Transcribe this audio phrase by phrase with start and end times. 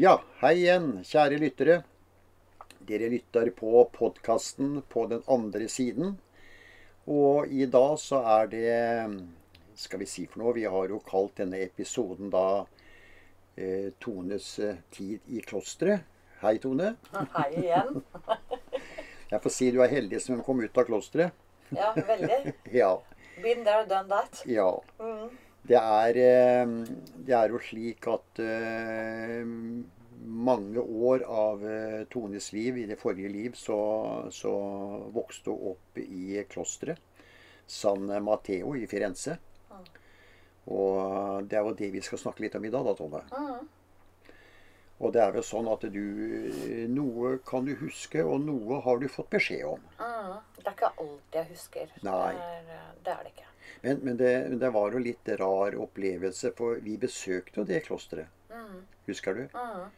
[0.00, 1.74] Ja, hei igjen, kjære lyttere.
[2.88, 6.14] Dere lytter på podkasten på den andre siden.
[7.04, 8.70] Og i dag så er det
[9.76, 10.54] Skal vi si for noe?
[10.56, 12.62] Vi har jo kalt denne episoden da
[13.60, 16.08] eh, Tones eh, tid i klosteret.
[16.40, 16.94] Hei, Tone.
[17.36, 18.00] Hei igjen.
[19.34, 21.36] Jeg får si du er heldig som kom ut av klosteret.
[21.76, 22.56] Ja, veldig.
[22.80, 22.94] Ja.
[23.44, 24.46] Been there, done that.
[24.48, 24.72] ja.
[24.96, 25.28] Mm.
[25.68, 26.70] Det er, eh,
[27.26, 28.40] det er jo slik at
[30.24, 33.78] mange år av eh, Tones liv, i det forrige liv, så,
[34.32, 34.52] så
[35.14, 37.00] vokste hun opp i klosteret.
[37.70, 39.36] San Mateo i Firenze.
[40.70, 43.20] Og det er jo det vi skal snakke litt om i dag, da, Tone.
[43.30, 43.68] Mm.
[45.00, 46.02] Og det er vel sånn at du
[46.92, 49.86] Noe kan du huske, og noe har du fått beskjed om.
[50.00, 50.34] Mm.
[50.58, 51.94] Det er ikke alt jeg husker.
[52.04, 52.32] Nei.
[52.36, 53.46] Det er eh, det, er det ikke.
[53.80, 58.28] Men, men det, det var jo litt rar opplevelse, for vi besøkte jo det klosteret.
[58.52, 58.82] Mm.
[59.08, 59.46] Husker du?
[59.54, 59.88] Mm.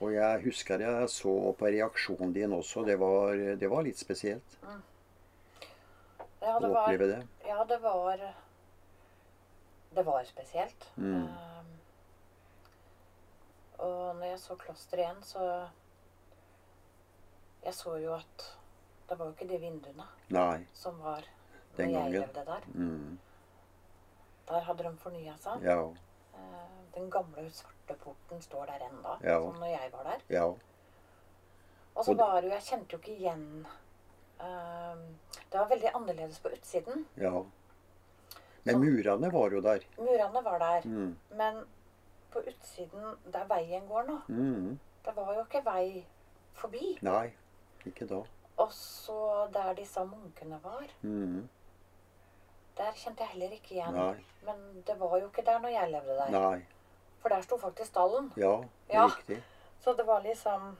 [0.00, 2.84] Og jeg husker jeg så på reaksjonen din også.
[2.86, 7.22] Det var, det var litt spesielt Ja, det å var, oppleve det.
[7.48, 8.20] ja, det var
[9.94, 10.86] Det var spesielt.
[10.96, 11.24] Mm.
[11.24, 11.72] Um,
[13.78, 15.68] og når jeg så klosteret igjen, så
[17.64, 18.46] Jeg så jo at
[19.08, 20.66] det var jo ikke de vinduene Nei.
[20.76, 21.24] som var
[21.76, 22.66] Den når jeg levde der.
[22.74, 23.18] Mm.
[24.48, 25.62] Der hadde de fornya seg.
[25.64, 25.80] Ja.
[26.34, 29.40] Eh, Den gamle svarte porten står der enda, Ja.
[29.40, 30.20] som når jeg var der.
[30.28, 30.44] Ja.
[31.94, 33.66] Og så var det jo Jeg kjente jo ikke igjen
[34.40, 35.16] ehm,
[35.50, 37.06] Det var veldig annerledes på utsiden.
[37.16, 37.42] ja.
[38.64, 39.80] Men murene var jo der.
[39.98, 40.82] Murene var der.
[40.84, 41.16] Mm.
[41.30, 41.64] Men
[42.30, 44.78] på utsiden der veien går nå, Mm.
[45.04, 46.06] det var jo ikke vei
[46.52, 46.98] forbi.
[47.02, 47.32] Nei,
[47.86, 48.22] ikke da.
[48.58, 51.48] Og så der disse munkene var, Mm.
[52.76, 53.94] der kjente jeg heller ikke igjen.
[53.94, 54.24] Nei.
[54.44, 56.30] Men det var jo ikke der når jeg levde der.
[56.30, 56.66] Nei.
[57.22, 58.32] For der sto faktisk stallen.
[58.36, 58.62] Ja,
[58.92, 59.06] Ja.
[59.08, 59.42] riktig.
[59.80, 60.76] Så det var liksom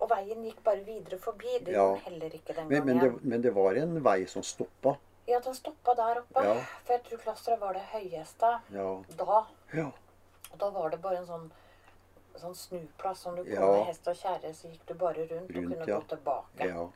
[0.00, 1.58] Og veien gikk bare videre forbi.
[1.64, 1.82] Det Ja.
[1.94, 3.14] gjorde heller ikke den Men, men, gangen.
[3.14, 4.96] det, men det var en vei som stoppa.
[5.28, 6.42] Ja, den stoppa der oppe.
[6.42, 6.54] Ja.
[6.84, 9.02] For jeg tror klosteret var det høyeste Ja.
[9.16, 9.46] da.
[9.72, 9.86] Ja.
[10.52, 11.50] Og da var det bare en sånn,
[12.36, 13.18] sånn snuplass.
[13.18, 16.08] Som du kom med hest og kjerre, så gikk du bare rundt, og kunne gå
[16.08, 16.66] tilbake.
[16.68, 16.88] Ja.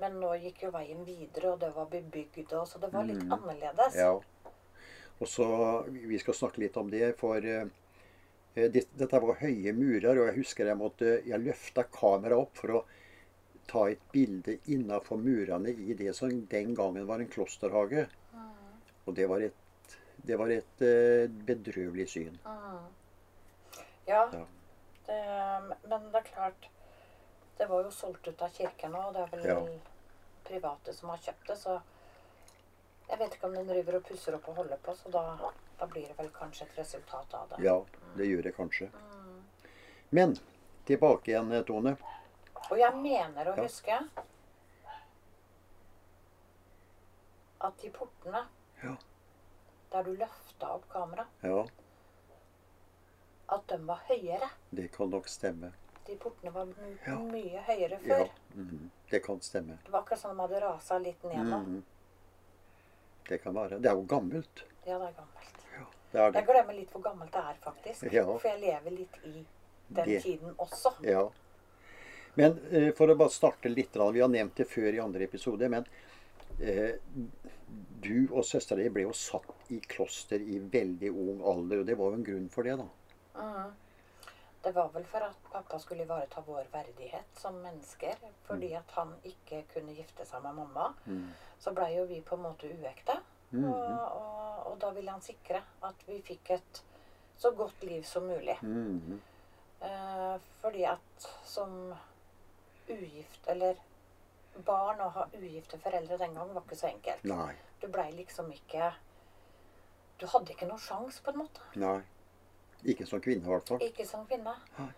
[0.00, 3.22] Men nå gikk jo veien videre, og det var bebygd, og så det var litt
[3.22, 3.32] Mm.
[3.32, 3.94] annerledes.
[3.94, 4.10] ja.
[5.20, 7.66] Og så, Vi skal snakke litt om det, for eh,
[8.68, 12.84] dette var høye murer, og jeg husker jeg måtte Jeg løfta kameraet opp for å
[13.70, 18.08] ta et bilde innafor murene i det som den gangen var en klosterhage.
[18.34, 18.48] Mm.
[19.06, 19.94] Og det var et,
[20.26, 22.38] det var et eh, bedrøvelig syn.
[22.44, 22.88] Mm.
[24.06, 24.44] Ja, Ja.
[25.06, 25.20] det,
[25.88, 26.68] men det er klart
[27.58, 29.56] Det var jo solgt ut av kirken nå, og det er vel Ja.
[30.44, 31.80] private som har kjøpt det, så
[33.10, 35.22] jeg vet ikke om den driver og pusser opp og holder på, så da,
[35.80, 37.62] da blir det vel kanskje et resultat av det.
[37.64, 37.78] Ja,
[38.16, 38.90] det gjør det kanskje.
[38.92, 39.42] Mm.
[40.10, 40.36] Men
[40.84, 41.96] tilbake igjen, Tone.
[42.70, 43.62] Og jeg mener å Ja.
[43.64, 43.96] huske
[47.58, 48.44] at de portene
[48.82, 48.96] Ja.
[49.92, 51.66] der du løfta opp kamera, Ja,
[53.48, 54.50] at de var høyere.
[54.70, 55.72] det kan nok stemme.
[56.06, 57.18] De portene var my Ja.
[57.18, 58.30] mye høyere Ja, før.
[58.56, 58.88] -hmm.
[59.10, 59.78] det kan stemme.
[59.84, 61.56] Det var akkurat som de hadde rasa litt ned nå.
[61.56, 61.82] -hmm.
[63.28, 63.78] Det kan være.
[63.78, 64.64] Det er jo gammelt.
[64.84, 65.59] Ja, det er gammelt.
[66.12, 66.40] Det er det.
[66.40, 68.12] Jeg glemmer litt hvor gammelt det er, faktisk.
[68.12, 68.24] Ja.
[68.26, 69.34] For jeg lever litt i
[69.88, 70.92] den Det- tiden også.
[71.06, 71.28] Ja.
[72.34, 75.68] Men eh, for å bare starte litt, vi har nevnt det før i andre episoder,
[75.68, 75.86] men
[76.60, 76.96] eh,
[78.00, 81.96] du og søstera di ble jo satt i kloster i veldig ung alder, og det
[81.98, 82.86] var jo en grunn for det, da.
[83.34, 83.72] Mm.
[84.62, 88.18] Det var vel for at pappa skulle ivareta vår verdighet som mennesker.
[88.44, 90.90] Fordi at han ikke kunne gifte seg med mamma.
[91.06, 91.30] Mm.
[91.58, 93.16] Så blei jo vi på en måte uekte.
[93.52, 96.82] Og, og, og da ville han sikre at vi fikk et
[97.40, 98.58] så godt liv som mulig.
[98.62, 99.20] Mhm.
[99.80, 101.94] Eh, fordi at som
[102.88, 103.78] ugift, eller
[104.66, 107.24] barn å ha ugifte foreldre den gang var ikke så enkelt.
[107.24, 107.54] Nei.
[107.80, 108.90] Du blei liksom ikke
[110.20, 111.62] Du hadde ikke noen sjans, på en måte.
[111.80, 112.02] Nei.
[112.84, 113.80] Ikke som kvinne, i hvert fall.
[113.80, 114.52] Ikke som kvinne.
[114.76, 114.90] Nei.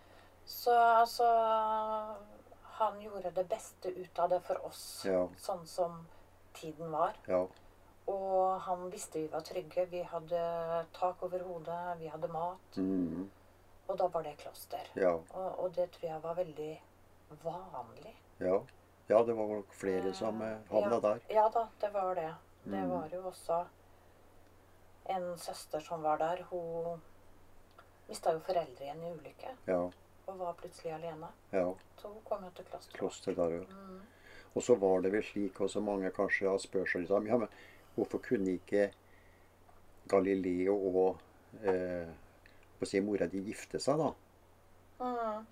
[0.45, 1.29] Så altså
[2.79, 5.27] Han gjorde det beste ut av det for oss, Ja.
[5.39, 6.07] sånn som
[6.53, 7.13] tiden var.
[7.27, 7.45] Ja.
[8.07, 9.85] Og han visste vi var trygge.
[9.91, 10.39] Vi hadde
[10.93, 12.77] tak over hodet, vi hadde mat.
[12.77, 13.29] Mm.
[13.87, 14.89] Og da var det kloster.
[14.95, 15.13] Ja.
[15.33, 16.71] Og, og det tror jeg var veldig
[17.43, 18.15] vanlig.
[18.39, 18.57] Ja.
[19.07, 21.23] ja, det var nok flere som eh, havna ja, der.
[21.29, 22.33] Ja da, det var det.
[22.63, 22.89] Det Mm.
[22.89, 23.65] var jo også
[25.11, 26.43] en søster som var der.
[26.49, 27.01] Hun
[28.07, 29.81] mista jo foreldre i en ulykke Ja.
[30.27, 31.27] og var plutselig alene.
[31.51, 31.73] ja.
[31.97, 32.97] Så hun kom jo til kloster.
[32.97, 33.63] Kloster der ja.
[33.69, 34.01] Mm.
[34.55, 37.27] Og så var det vel slik, og så mange kanskje har spurt seg litt om
[37.27, 37.49] ja, men
[37.95, 38.91] hvorfor kunne ikke
[40.09, 41.19] Galileo og
[41.63, 42.09] eh,
[42.83, 44.11] si, mora di gifte seg, da?
[45.03, 45.45] Mm.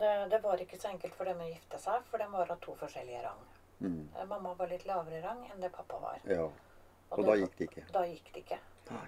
[0.00, 2.60] Det, det var ikke så enkelt for dem å gifte seg, for de var av
[2.62, 3.40] to forskjellige rang.
[3.80, 4.02] Mm.
[4.16, 6.20] Eh, Mamma var litt lavere rang enn det pappa var.
[6.30, 6.46] Ja.
[7.10, 7.84] Og Og det- da gikk det ikke.
[7.92, 8.58] Da gikk det ikke.
[8.90, 9.06] Nei.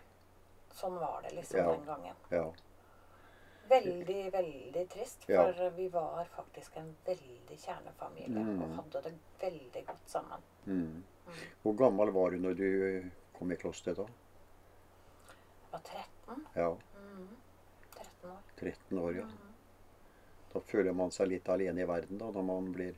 [0.75, 1.71] Sånn var det liksom Ja.
[1.73, 2.17] den gangen.
[2.31, 2.45] Ja.
[3.73, 5.25] Veldig, veldig trist.
[5.29, 5.43] Ja.
[5.53, 8.63] For vi var faktisk en veldig kjernefamilie Mm.
[8.63, 10.43] og hadde det veldig godt sammen.
[10.67, 11.03] Mm.
[11.63, 14.07] Hvor gammel var du når du kom i klosteret da?
[15.63, 16.47] Jeg var 13.
[16.57, 17.29] Ja, Mm.
[17.97, 18.43] 13 år.
[18.57, 19.25] 13 år, ja.
[19.25, 19.53] Mm.
[20.53, 22.95] Da føler man seg litt alene i verden da, når man blir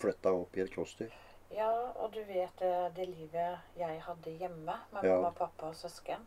[0.00, 1.10] flytta opp i et kloster.
[1.52, 5.16] Ja, og du vet eh, det livet jeg hadde hjemme med Ja.
[5.16, 6.24] mamma, pappa og søsken.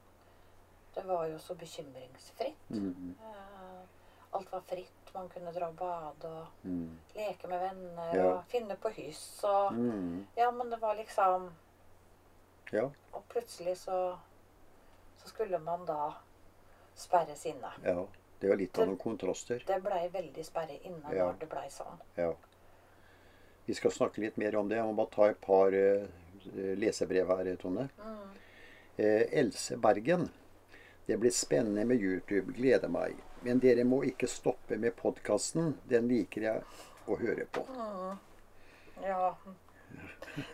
[0.95, 2.55] Det var jo så bekymringsfritt.
[2.69, 3.15] Mm.
[3.19, 3.52] Eh,
[4.33, 5.11] Alt var fritt.
[5.13, 6.97] Man kunne dra og bade og Mm.
[7.15, 8.25] leke med venner Ja.
[8.33, 10.25] og finne på hyss og Mm.
[10.35, 11.51] Ja, men det var liksom
[12.71, 14.17] Ja, Og plutselig så
[15.17, 16.13] Så skulle man da
[16.95, 17.71] sperres inne.
[17.83, 18.05] ja.
[18.39, 19.63] Det var litt av noen kontraster.
[19.65, 21.25] Det blei veldig sperre inne Ja.
[21.31, 21.99] når det blei sånn.
[22.17, 22.33] Ja.
[23.65, 24.75] Vi skal snakke litt mer om det.
[24.77, 26.07] Jeg må bare ta et par eh,
[26.75, 27.89] lesebrev her, Tone.
[27.97, 28.29] Mm.
[28.97, 30.29] Eh, Else Bergen.
[31.05, 32.53] Det blir spennende med YouTube.
[32.53, 33.17] Gleder meg.
[33.43, 35.73] Men dere må ikke stoppe med podkasten.
[35.89, 36.63] Den liker jeg
[37.11, 37.65] å høre på.
[37.75, 38.15] Mm.
[39.03, 39.33] Ja.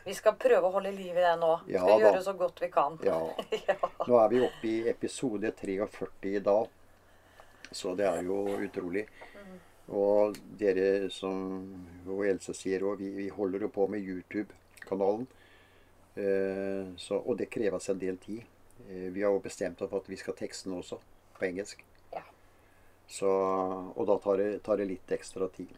[0.03, 1.51] Vi skal prøve å holde liv i det nå.
[1.69, 2.07] Ja skal da.
[2.07, 2.97] gjøre så godt vi kan.
[3.05, 3.19] Ja.
[3.69, 3.77] ja.
[4.07, 6.77] Nå er vi oppe i episode 43 i dag.
[7.71, 9.05] Så det er jo utrolig.
[9.89, 11.37] Og dere som
[12.09, 15.27] og Else sier òg, vi, vi holder jo på med YouTube-kanalen.
[16.19, 18.41] Eh, og det kreves en del tid.
[18.89, 20.97] Eh, vi har jo bestemt oss for at vi skal tekste den også,
[21.37, 21.85] på engelsk.
[22.13, 22.23] Ja.
[23.07, 25.71] Så, og da tar det, tar det litt ekstra tid.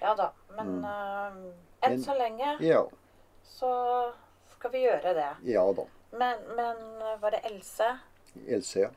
[0.00, 0.30] Ja da.
[0.56, 1.38] Men eh,
[1.86, 2.02] enn Mm.
[2.04, 2.82] Så lenge Ja.
[3.44, 3.70] så
[4.56, 5.28] skal vi gjøre det.
[5.52, 5.84] Ja da.
[6.12, 6.76] Men, men
[7.20, 7.98] var det Else?
[8.46, 8.90] Else, ja.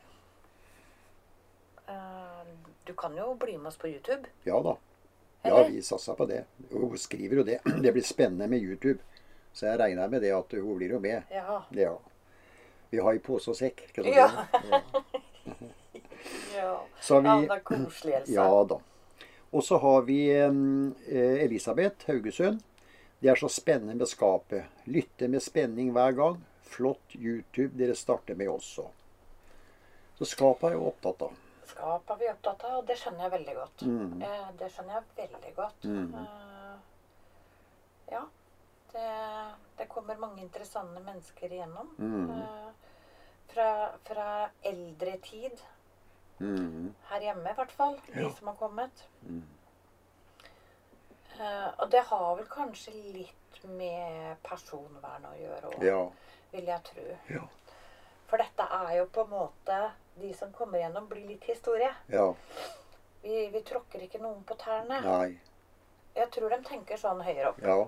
[1.90, 2.44] Uh,
[2.84, 4.30] du kan jo bli med oss på YouTube.
[4.44, 4.78] Ja da.
[5.44, 6.46] Ja, vi satser på det.
[6.72, 7.60] Hun skriver jo det.
[7.84, 9.00] Det blir spennende med YouTube.
[9.54, 11.24] Så jeg regner med det at hun blir jo med.
[11.30, 11.64] Ja.
[11.76, 11.98] Ja.
[12.94, 13.88] Vi har i pose og sekk.
[13.90, 14.16] Ikke sant?
[14.16, 14.82] Ja.
[16.54, 16.86] Ja.
[17.02, 18.32] Så vi, Ja, det er koselig, Else.
[18.32, 18.78] Ja da.
[19.52, 22.62] Og så har vi eh, Elisabeth Haugesund.
[23.20, 24.70] Det er så spennende med skapet.
[24.86, 26.38] Lytter med spenning hver gang.
[26.64, 28.86] Flott YouTube dere starter med også.
[30.18, 31.36] Så skapet er jo opptatt av.
[31.74, 33.84] Skap er vi opptatt av, og det skjønner jeg veldig godt.
[33.90, 34.22] Mm.
[34.22, 35.90] Eh, det skjønner jeg veldig godt.
[35.90, 36.16] Mm.
[36.22, 36.74] Eh,
[38.14, 38.24] ja.
[38.94, 39.12] Det,
[39.80, 41.90] det kommer mange interessante mennesker igjennom.
[41.98, 42.30] Mm.
[42.30, 42.83] Eh,
[43.54, 43.70] fra,
[44.10, 44.28] fra
[44.64, 45.62] eldre tid,
[46.44, 46.94] Mm.
[47.08, 49.04] her hjemme i hvert fall, de som har kommet.
[49.24, 49.44] Mm.
[51.40, 56.02] Uh, og det har vel kanskje litt med personvern å gjøre òg, Ja.
[56.52, 57.06] vil jeg tro.
[57.30, 57.42] Ja.
[58.28, 61.90] For dette er jo på en måte De som kommer gjennom, blir litt historie.
[62.08, 62.28] Ja.
[63.24, 65.00] Vi, vi tråkker ikke noen på tærne.
[65.02, 65.40] Nei.
[66.16, 67.58] Jeg tror de tenker sånn høyere opp.
[67.66, 67.80] Ja.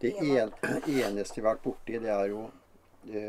[0.00, 0.52] Det en,
[0.88, 2.46] eneste vi har vært borti, det er jo
[3.04, 3.24] Det,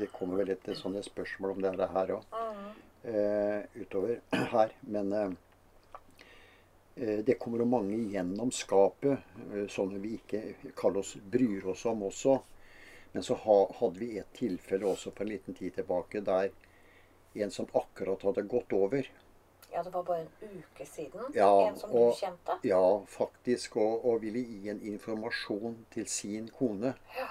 [0.00, 2.24] det kommer vel et sånne spørsmål om det er det her òg.
[2.32, 2.68] Mm.
[3.12, 4.20] eh, utover
[4.54, 4.72] her.
[4.82, 5.30] Men eh,
[6.96, 9.18] eh, det kommer jo mange gjennom skapet,
[9.52, 12.38] eh, sånne vi ikke kaller oss, bryr oss om også.
[13.12, 16.50] Men så hadde vi et tilfelle også for en liten tid tilbake der
[17.38, 19.06] en som akkurat hadde gått over.
[19.72, 21.28] Ja, det var bare en uke siden.
[21.36, 22.56] Ja, en som og- du kjente.
[22.64, 23.76] Ja, faktisk.
[23.76, 26.94] Og, og ville gi en informasjon til sin kone.
[27.16, 27.28] Ja.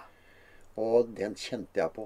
[0.78, 2.06] Og den kjente jeg på.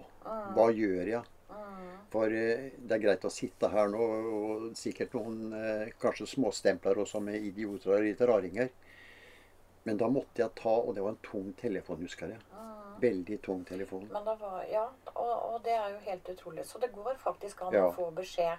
[0.56, 1.24] Hva gjør jeg?
[1.52, 1.90] Mm.
[2.12, 7.00] For eh, det er greit å sitte her nå, og sikkert noen eh, kanskje småstempler
[7.04, 8.70] også med idioter og litt raringer.
[9.84, 12.42] Men da måtte jeg ta, og det var en tung telefon, husker jeg.
[12.54, 12.90] Mm.
[13.02, 14.04] Veldig tung telefon.
[14.14, 14.84] Men det var Ja,
[15.16, 16.66] og, og det er jo helt utrolig.
[16.70, 17.88] Så det går faktisk an Ja.
[17.90, 18.58] å få beskjed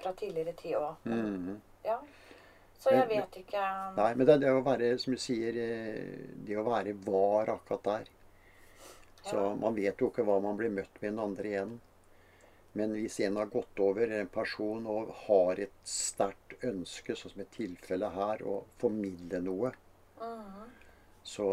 [0.00, 0.94] fra tidligere tid òg.
[1.10, 1.56] Mhm.
[1.84, 1.98] Ja.
[2.78, 3.62] Så jeg Men- vet ikke
[3.96, 7.82] Nei, men det, det å være, som du sier, eh, det å være var akkurat
[7.82, 8.04] der.
[9.24, 11.74] Så man vet jo ikke hva man blir møtt med den andre igjen.
[12.76, 17.44] Men hvis en har gått over en person og har et sterkt ønske, sånn som
[17.44, 19.70] et tilfelle her, å formidle noe,
[20.18, 20.64] mm.
[21.22, 21.46] så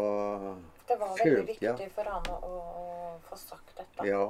[0.89, 4.07] Det var veldig viktig for han å, å, få sagt dette.
[4.09, 4.25] Ja.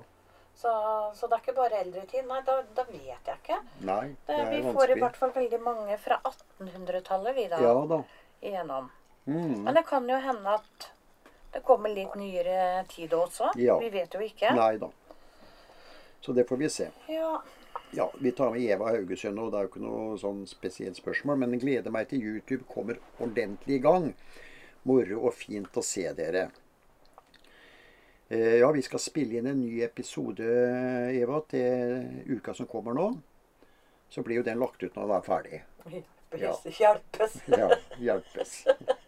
[0.52, 0.72] Så,
[1.16, 2.28] så det er ikke bare eldre tid.
[2.28, 3.62] Nei, da, da vet jeg ikke.
[3.88, 4.66] Nei, Det, det vanskelig.
[4.68, 8.02] vi får i hvert fall veldig mange fra 1800-tallet vi da Ja da.
[8.44, 8.92] igjennom.
[9.32, 9.62] Mm.
[9.64, 10.92] Men det kan jo hende at
[11.54, 13.52] det kommer litt nyere tid også.
[13.60, 13.78] Ja.
[13.82, 14.54] Vi vet jo ikke.
[14.56, 14.88] Nei da.
[16.22, 16.88] Så det får vi se.
[17.10, 17.42] Ja.
[17.94, 21.38] Ja, Vi tar med Eva Haugesund, og det er jo ikke noe sånn spesielt spørsmål.
[21.42, 24.14] Men gleder meg til YouTube kommer ordentlig i gang.
[24.88, 26.46] Moro og fint å se dere.
[28.30, 30.46] Eh, Ja, vi skal spille inn en ny episode,
[31.20, 33.10] Eva, til uka som kommer nå.
[34.12, 35.62] så blir jo den lagt ut når den er ferdig.
[36.32, 36.78] Hjelpes.
[36.80, 37.38] Hjelpes.
[37.48, 38.56] Ja, hjelpes.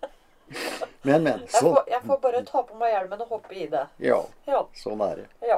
[1.03, 1.39] Men, men.
[1.43, 1.75] Jeg Sånn.
[1.75, 3.87] får, jeg får bare ta på meg hjelmen og hoppe i det.
[3.99, 4.61] Ja, Ja.
[4.73, 5.27] sånn er det.
[5.47, 5.57] Ja.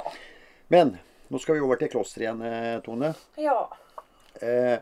[0.73, 0.97] Men
[1.29, 3.13] nå skal vi over til klosteret igjen, eh, Tone.
[3.37, 3.59] ja.
[4.41, 4.79] Eh,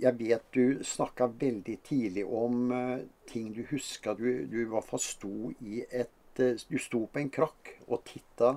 [0.00, 4.14] jeg vet du snakka veldig tidlig om eh, ting du huska.
[4.16, 6.08] Du, du i hvert fall sto i et
[6.40, 8.54] eh, Du sto på en krakk og titta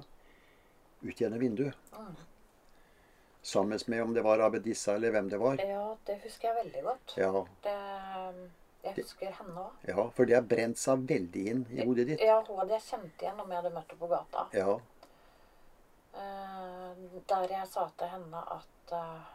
[1.04, 1.74] ut gjennom vinduet.
[1.98, 2.16] Mm.
[3.44, 5.58] Sammen med om det var Abedissa eller hvem det var.
[5.60, 7.18] Ja, det husker jeg veldig godt.
[7.18, 7.76] Ja, Det,
[8.84, 9.86] jeg husker henne òg.
[9.88, 12.24] ja for det har brent seg veldig inn i hodet ditt.
[12.24, 14.48] Ja, hun hadde jeg kjent igjen om jeg hadde møtt henne på gata.
[14.58, 14.74] Ja.
[16.14, 16.90] Eh,
[17.30, 19.32] der jeg sa til henne at uh,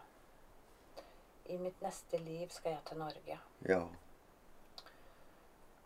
[1.49, 3.39] i mitt neste liv skal jeg til Norge.
[3.69, 3.81] Ja.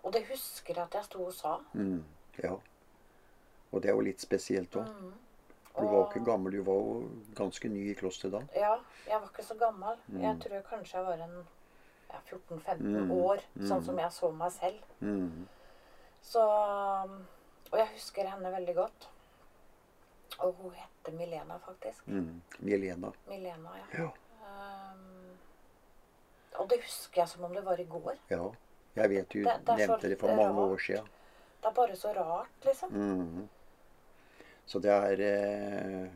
[0.02, 1.56] Og det husker jeg at jeg sto og sa.
[1.72, 2.02] Mm,
[2.42, 2.56] ja.
[3.70, 4.90] Og det er jo litt spesielt òg.
[4.90, 5.12] Mm.
[5.72, 6.96] Du var jo ikke gammel, du var jo
[7.38, 8.42] ganske ny i klosteret da.
[8.58, 8.74] Ja,
[9.06, 10.00] jeg var ikke så gammel.
[10.08, 10.20] Mm.
[10.26, 11.38] Jeg tror kanskje jeg var en
[12.28, 13.10] 14-15 Mm.
[13.12, 13.84] år, sånn Mm.
[13.84, 14.82] som jeg så meg selv.
[15.00, 15.46] Mm,
[16.22, 16.40] Så
[17.72, 19.08] Og jeg husker henne veldig godt.
[20.40, 22.02] Og hun heter Milena, faktisk.
[22.60, 23.12] Milena.
[23.28, 23.98] Milena, ja.
[24.02, 24.10] Ja.
[24.92, 25.38] Um,
[26.58, 28.16] og det husker jeg som om det var i går.
[28.30, 28.50] ja.
[28.94, 30.70] Jeg vet du Det- det nevnte det for mange rart.
[30.70, 31.04] år siden.
[31.62, 32.90] Det er bare så rart, liksom.
[32.92, 33.48] Mm.
[34.66, 35.12] Så det er
[36.04, 36.08] eh,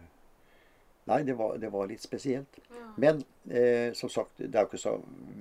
[1.07, 2.59] Nei, det var, det var litt spesielt.
[2.71, 2.85] Ja.
[2.97, 3.21] Men
[3.51, 4.97] eh, som sagt, det er jo ikke så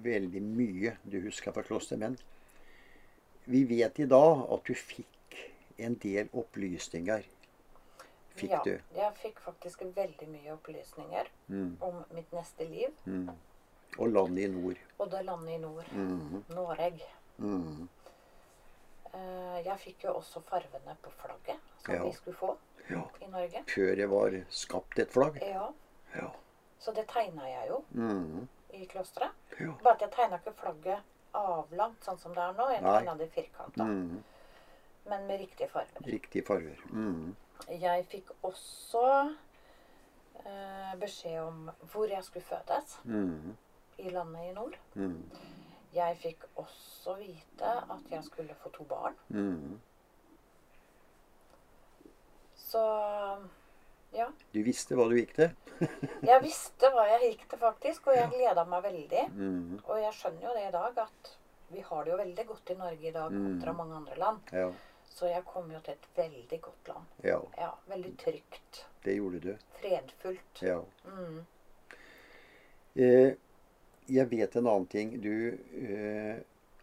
[0.06, 2.00] veldig mye du husker fra klosteret.
[2.04, 2.18] Men
[3.46, 5.40] vi vet i dag at du fikk
[5.78, 7.26] en del opplysninger.
[8.36, 8.72] Fikk ja, du?
[8.98, 12.90] jeg fikk faktisk veldig mye opplysninger Mm, om mitt neste liv.
[13.06, 13.30] mm.
[13.98, 14.80] Og landet i nord.
[15.00, 15.92] Og det landet i nord.
[15.94, 16.44] Mm.
[16.56, 17.00] Noreg.
[17.38, 17.88] mhm.
[19.16, 22.04] Eh, Jeg fikk jo også farvene på flagget som Ja.
[22.04, 22.58] vi skulle få
[22.90, 23.02] Ja.
[23.22, 23.64] i Norge.
[23.68, 25.40] Før det var skapt et flagg.
[25.42, 25.70] Ja,
[26.16, 26.30] Ja.
[26.80, 28.48] Så det tegna jeg jo mm.
[28.74, 29.32] i klosteret.
[29.60, 29.72] ja.
[29.84, 31.00] Bare at jeg tegna ikke flagget
[31.34, 32.70] avlangt, sånn som det er nå.
[32.70, 34.24] Jeg tegna det firkanta, Mm.
[35.06, 36.06] men med riktige farger.
[36.06, 36.78] Riktige farger.
[36.92, 37.36] Mm.
[37.70, 39.36] Jeg fikk også
[40.46, 43.56] eh, beskjed om hvor jeg skulle fødes mhm,
[43.98, 44.76] i landet i nord.
[45.96, 49.16] Jeg fikk også vite at jeg skulle få to barn.
[49.30, 49.78] Mm.
[52.56, 52.82] Så
[54.16, 54.28] ja.
[54.52, 55.50] Du visste hva du gikk til?
[56.30, 59.24] Jeg visste hva jeg gikk til, faktisk, og jeg gleda meg veldig.
[59.36, 59.74] Mm.
[59.84, 61.32] Og jeg skjønner jo det i dag, at
[61.74, 63.42] vi har det jo veldig godt i Norge i dag Mm.
[63.50, 64.54] kontra mange andre land.
[64.56, 64.70] Ja.
[65.16, 67.06] Så jeg kom jo til et veldig godt land.
[67.28, 67.40] ja.
[67.60, 68.86] Ja, Veldig trygt.
[69.04, 69.58] Det gjorde du.
[69.82, 70.62] Fredfullt.
[70.64, 70.80] Ja.
[71.06, 71.42] Mm.
[72.96, 73.36] Eh,
[74.12, 75.16] jeg vet en annen ting.
[75.22, 76.38] Du eh,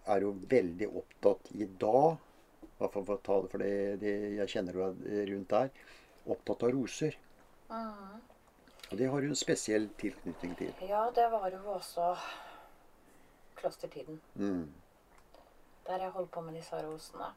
[0.05, 2.17] er jo veldig opptatt i dag,
[2.63, 5.53] i hvert fall for å ta det, for det, det, jeg kjenner du er rundt
[5.53, 5.71] der,
[6.35, 7.19] opptatt av roser.
[7.71, 8.21] Mm.
[8.91, 10.73] Og det har du en spesiell tilknytning til.
[10.89, 12.13] Ja, det var jo også
[13.57, 14.19] klostertiden.
[14.35, 14.67] Mm.
[15.87, 17.31] Der jeg holdt på med disse rosene.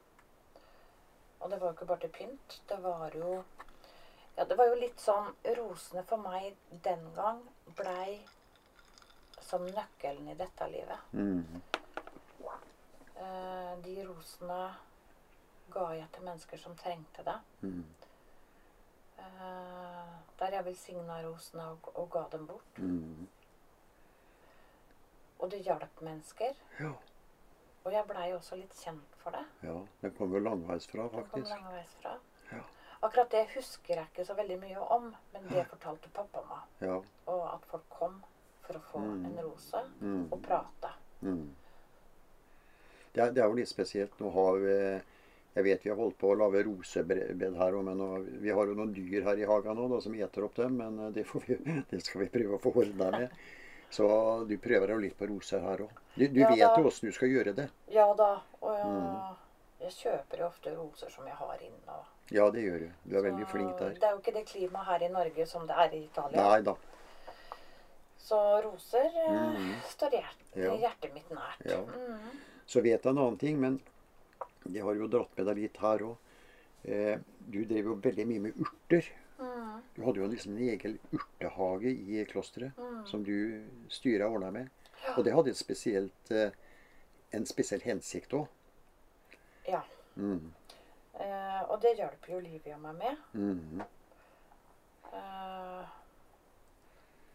[1.39, 2.62] Og det var jo ikke bare til pynt.
[2.70, 3.44] Det var jo
[4.38, 7.38] Ja, det var jo litt sånn Rosene for meg den gang
[7.77, 8.18] blei
[9.46, 11.14] som nøkkelen i dette livet.
[11.14, 11.62] Mm.
[13.16, 14.60] Uh, de rosene
[15.72, 17.38] ga jeg til mennesker som trengte det.
[17.62, 17.86] Mm.
[19.20, 22.78] Uh, der jeg velsigna rosene og, og ga dem bort.
[22.78, 23.28] Mm.
[25.40, 26.58] Og det hjalp mennesker.
[26.80, 26.94] Ja.
[27.86, 29.44] Og jeg blei også litt kjent for det.
[29.64, 29.75] ja.
[30.02, 31.52] Den kom jo langveisfra, Den kom faktisk.
[31.54, 32.16] langveisfra.
[32.52, 32.62] Ja.
[33.06, 36.72] Akkurat det husker jeg ikke så veldig mye om, men det fortalte pappa meg.
[36.88, 36.96] Ja.
[37.32, 38.24] Og at folk kom
[38.67, 39.25] for å få Mm.
[39.25, 40.27] en rose Mm.
[40.31, 40.91] og prate.
[41.24, 41.50] Mm.
[43.13, 44.17] Det, er, det er jo litt spesielt.
[44.19, 44.77] Nå har vi
[45.55, 48.07] Jeg vet vi har holdt på å lage rosebed her òg, men nå,
[48.43, 50.75] vi har jo noen dyr her i hagen nå da, som eter opp dem.
[50.81, 51.55] Men eh, det, får vi,
[51.91, 53.29] det skal vi prøve å få ordna med.
[53.89, 54.10] Så
[54.50, 55.93] du prøver jo litt på roser her òg.
[56.17, 57.69] Du, du Ja, vet jo åssen du skal gjøre det.
[57.88, 58.41] Ja da.
[58.62, 59.38] Og jeg, Mm.
[59.86, 61.88] jeg kjøper jo ofte roser som jeg har inne.
[62.01, 62.91] Og, Ja, det gjør du.
[63.05, 63.93] Du er veldig flink der.
[63.95, 66.41] Det er jo ikke det klimaet her i Norge som det er i Italia.
[66.50, 66.75] Nei da.
[68.25, 69.74] Så roser eh, Mm.
[69.91, 70.72] står hjert, Ja.
[70.82, 71.62] hjertet mitt nært.
[71.70, 71.77] Ja.
[71.86, 72.39] Mm.
[72.65, 73.79] Så vet jeg en annen ting, men
[74.65, 76.15] det har jo dratt med deg litt her òg.
[76.86, 79.05] Eh, du drev jo veldig mye med urter.
[79.39, 79.82] Mm.
[79.96, 83.05] Du hadde jo liksom en egen urtehage i klosteret Mm.
[83.08, 84.70] som du styra og ordna med.
[85.17, 86.50] Og det hadde spesielt, eh,
[87.34, 88.48] en spesiell hensikt òg.
[89.67, 89.82] Ja.
[90.17, 90.51] Mm.
[91.20, 93.17] Eh, og det hjalp jo Olivia meg med.
[93.34, 93.82] Mm.
[95.13, 95.86] Eh,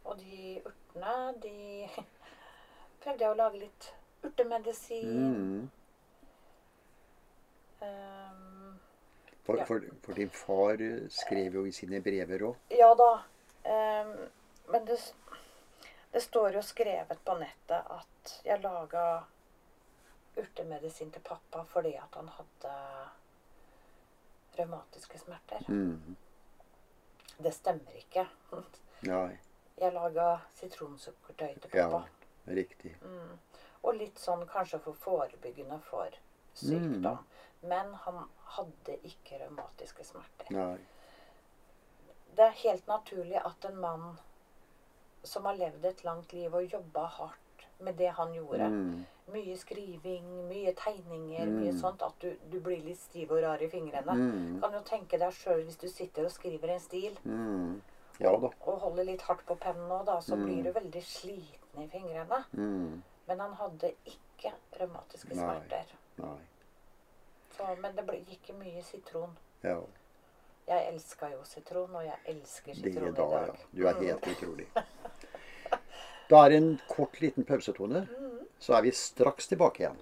[0.05, 1.89] og de urtene, de
[3.03, 3.91] prøvde jeg å lage litt
[4.23, 5.11] urtemedisin.
[5.11, 5.71] Mm.
[7.81, 8.79] Um,
[9.45, 9.65] For, Ja.
[9.65, 10.77] for, for din far
[11.11, 12.57] skrev jo i sine brever òg.
[12.71, 13.13] ja da.
[13.65, 14.13] Um,
[14.73, 14.99] men det,
[16.13, 19.25] Det står jo skrevet på nettet at jeg laga
[20.37, 22.73] urtemedisin til pappa fordi at han hadde
[24.59, 25.65] revmatiske smerter.
[25.69, 26.17] Mm.
[27.39, 28.27] Det stemmer ikke.
[29.09, 29.39] Nei.
[29.81, 32.03] Jeg laga sitronsukkertøy til Ja,
[32.47, 32.95] riktig.
[33.03, 33.39] Mm.
[33.83, 36.09] Og litt sånn kanskje for forebyggende for
[36.55, 37.19] sykdom.
[37.63, 38.23] Men han
[38.57, 40.51] hadde ikke revmatiske smerter.
[40.51, 40.79] Nei.
[42.37, 44.19] Det er helt naturlig at en mann
[45.25, 49.07] som har levd et langt liv og jobba hardt med det han gjorde Mm.
[49.31, 51.61] Mye skriving, mye tegninger, Mm.
[51.61, 52.03] mye sånt.
[52.03, 54.13] At du, du blir litt stiv og rar i fingrene.
[54.13, 54.61] Mm.
[54.61, 57.81] Kan jo tenke deg sjøl hvis du sitter og skriver en stil Mm.
[58.21, 60.45] Ja og holder litt hardt på pennen nå, da, så Mm.
[60.45, 62.45] blir du veldig sliten i fingrene.
[62.53, 63.03] Mm.
[63.29, 65.87] Men han hadde ikke revmatiske smerter.
[66.19, 66.37] Nei.
[67.57, 69.37] Så, men det ble, gikk mye sitron.
[69.63, 69.79] Ja.
[70.69, 73.41] Jeg elska jo sitron, og jeg elsker Det sitron i ja.
[73.47, 73.65] dag.
[73.73, 74.69] Du er helt utrolig.
[76.31, 78.05] Da er det en kort, liten pausetone.
[78.07, 78.47] Mm.
[78.63, 79.97] Så er vi straks tilbake igjen.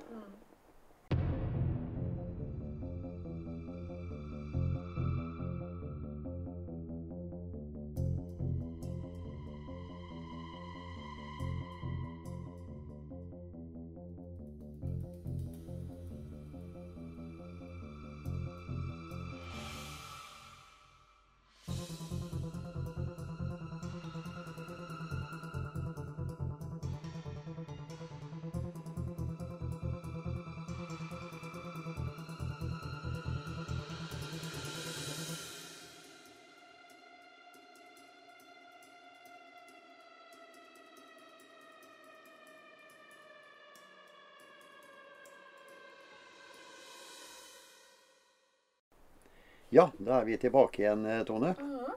[49.70, 51.54] Ja, da er vi tilbake igjen, eh, Tone.
[51.58, 51.96] Mhm.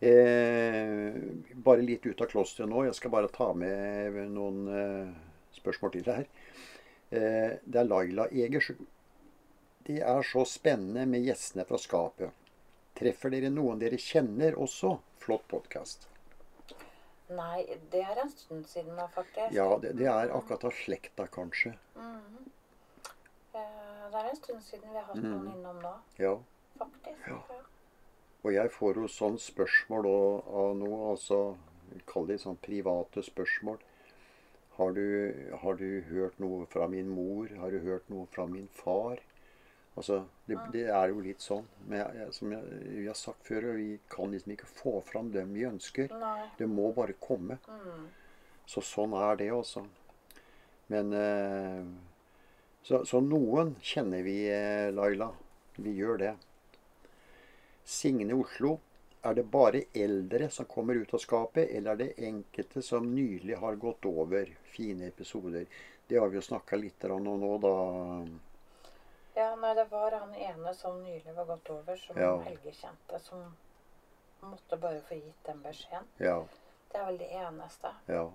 [0.00, 1.14] Eh,
[1.54, 2.84] bare litt ut av klosteret nå.
[2.86, 5.08] Jeg skal bare ta med noen eh,
[5.58, 6.28] spørsmål til her.
[7.10, 8.76] Eh, det er Laila Egersjø.
[9.88, 12.30] Det er så spennende med gjestene fra skapet.
[12.98, 14.98] Treffer dere noen dere kjenner også?
[15.22, 16.06] Flott podkast.
[17.34, 19.52] Nei, det er en stund siden da, faktisk.
[19.54, 21.74] Ja, det, det er akkurat av slekta, kanskje.
[21.98, 22.46] Mhm.
[22.46, 22.54] Eh,
[24.08, 25.52] Det er en stund siden vi har hatt noen Mhm.
[25.56, 26.36] innom nå, Ja.
[26.78, 27.26] faktisk.
[27.28, 27.40] Ja.
[28.44, 31.56] Og jeg får jo sånn spørsmål av noe, altså
[32.06, 33.78] Kall det sånn private spørsmål.
[34.76, 37.48] Har du, har du hørt noe fra min mor?
[37.58, 39.18] Har du hørt noe fra min far?
[39.96, 41.64] Altså, det, det er jo litt sånn.
[41.88, 45.32] Men jeg, jeg, som jeg, vi har sagt før, vi kan liksom ikke få fram
[45.32, 46.12] dem vi ønsker.
[46.20, 46.50] Nei.
[46.58, 47.58] Det må bare komme.
[47.66, 48.06] Mm.
[48.66, 49.86] Så sånn er det, altså.
[50.88, 51.84] Men eh,
[52.88, 55.28] så, så noen kjenner vi, eh, Laila.
[55.76, 56.36] Vi gjør det.
[57.84, 58.78] Signe Oslo.
[59.22, 63.58] Er det bare eldre som kommer ut av skapet, eller er det enkelte som nylig
[63.60, 64.48] har gått over?
[64.72, 65.66] Fine episoder.
[66.08, 67.72] Det har vi jo snakka litt om nå, da.
[69.36, 72.38] Ja, nei, det var han ene som nylig var gått over, som Ja.
[72.46, 73.44] Helge kjente, som
[74.40, 76.08] måtte bare få gitt den beskjeden.
[76.16, 76.40] Ja.
[76.88, 77.92] Det er vel det eneste.
[78.06, 78.30] ja.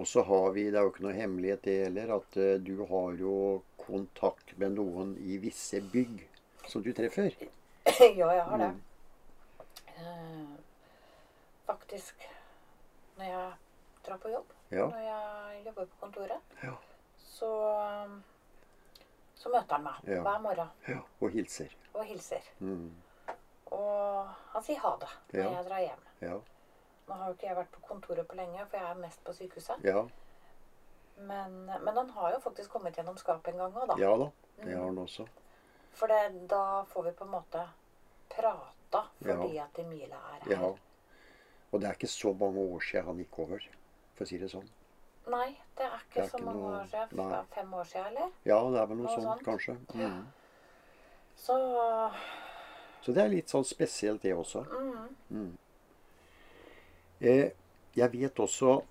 [0.00, 2.84] Og så har vi, det er jo ikke noe hemmelighet det heller, at eh, du
[2.88, 3.34] har jo
[3.82, 6.22] kontakt med noen i visse bygg
[6.70, 7.34] som du treffer.
[8.20, 8.70] ja, jeg har det.
[8.72, 8.80] Mm.
[9.92, 10.54] Eh,
[11.68, 12.24] faktisk,
[13.18, 13.52] når jeg
[14.06, 14.86] drar på jobb, Ja.
[14.88, 16.72] når jeg jobber på kontoret, Ja.
[17.18, 17.50] så,
[19.36, 20.22] så møter han meg Ja.
[20.24, 21.00] hver morgen ja.
[21.20, 21.68] Og hilser.
[21.94, 22.40] og hilser.
[22.60, 22.90] Mm.
[23.72, 25.50] Og han sier ha det når Ja.
[25.58, 26.42] jeg drar hjem.
[27.08, 27.14] Ja.
[27.14, 29.32] Nå har jo ikke jeg vært på kontoret på lenge, for jeg er mest på
[29.34, 29.84] sykehuset.
[29.84, 30.04] Ja.
[31.18, 33.96] Men, men han har jo faktisk kommet gjennom skapet en gang òg, da.
[34.00, 34.30] Ja da,
[34.64, 35.26] det har han også.
[35.92, 37.64] For det, da får vi på en måte
[38.32, 40.52] prata fordi at Emile er her.
[40.54, 40.70] Ja.
[41.72, 43.66] Og det er ikke så mange år siden han gikk over,
[44.14, 44.68] for å si det sånn.
[45.32, 47.18] Nei, det er ikke Det er så ikke mange noe- år siden.
[47.30, 47.42] nei.
[47.54, 48.30] Fem år siden, eller?
[48.44, 49.44] Ja, det er vel noe Noe sånt, sånt.
[49.46, 49.76] kanskje.
[49.94, 50.26] Mm.
[51.36, 51.58] Så
[53.02, 54.64] Så det er litt sånn spesielt, det også.
[54.64, 54.98] mm,
[55.30, 55.46] Eh,
[57.22, 58.82] jeg vet også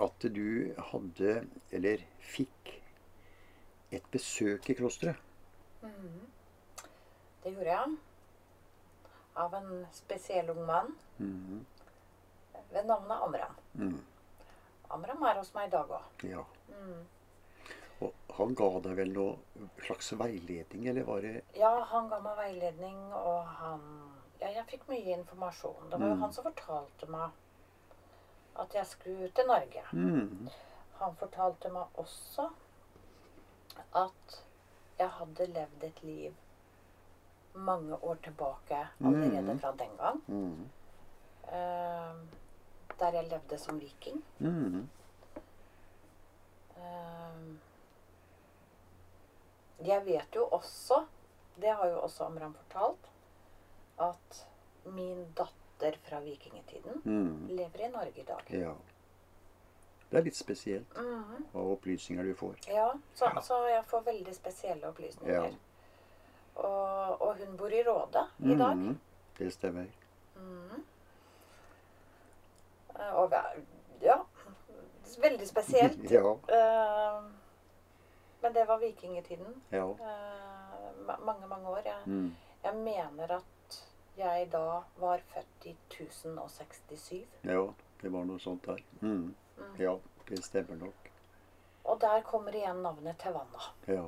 [0.00, 2.74] at du hadde, eller fikk,
[3.92, 5.16] et besøk i klosteret.
[5.82, 6.26] mm.
[7.44, 7.96] Det gjorde jeg.
[9.38, 11.64] Av en spesiell ung mann Mhm.
[12.72, 13.54] ved navnet Amram.
[13.74, 14.00] Mm.
[14.90, 16.02] Amram er hos meg i dag òg.
[16.24, 16.42] Ja.
[16.68, 17.06] Mm.
[18.00, 19.38] Og han ga deg vel noe
[19.86, 23.80] slags veiledning, eller var det Ja, han ga meg veiledning, og han
[24.40, 25.90] Ja, jeg fikk mye informasjon.
[25.90, 26.20] Det var jo Mm.
[26.20, 27.30] han som fortalte meg
[28.58, 29.82] at jeg skulle til Norge.
[29.92, 30.48] mm.
[30.98, 32.48] Han fortalte meg også
[33.94, 34.44] at
[34.98, 36.34] jeg hadde levd et liv
[37.54, 39.58] mange år tilbake allerede Mhm.
[39.60, 40.22] fra den gang.
[40.26, 40.68] Mm.
[41.42, 42.18] Uh,
[43.00, 44.24] der jeg levde som viking.
[44.38, 44.88] Mm.
[46.76, 47.54] Uh,
[49.86, 51.04] Jeg vet jo også,
[51.56, 53.10] det har jo også Amram fortalt,
[54.00, 54.48] at
[54.84, 55.54] min datter
[56.02, 57.46] fra vikingtiden Mm.
[57.56, 58.42] lever i Norge i dag.
[58.50, 58.72] Ja.
[60.10, 61.46] Det er litt spesielt mm.
[61.52, 62.54] hva opplysninger du får.
[62.68, 65.34] Ja, så, så jeg får veldig spesielle opplysninger.
[65.34, 65.50] Ja.
[66.54, 68.76] Og, og hun bor i Råde i dag.
[68.76, 68.98] Mm.
[69.38, 69.86] Det stemmer.
[70.36, 70.82] Mhm.
[72.98, 73.32] Eh, Og
[74.02, 74.16] ja,
[75.22, 76.10] veldig spesielt.
[76.16, 76.32] ja.
[76.48, 77.22] Eh,
[78.40, 79.62] Men det var vikingtiden.
[79.72, 79.84] Ja.
[79.90, 81.80] Eh, Mange, mange år.
[81.84, 82.34] Jeg, Mm.
[82.64, 83.44] jeg mener at
[84.18, 87.24] jeg da var født i 1067.
[87.42, 87.62] Ja,
[88.02, 88.82] det var noe sånt der.
[89.00, 89.34] Mm.
[89.58, 89.74] Mm.
[89.80, 89.94] Ja,
[90.28, 91.10] det stemmer nok.
[91.88, 93.62] Og der kommer igjen navnet Tevanna.
[93.88, 94.04] Ja.